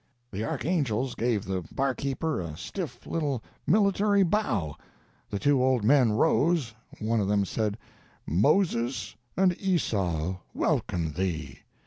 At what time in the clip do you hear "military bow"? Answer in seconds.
3.67-4.75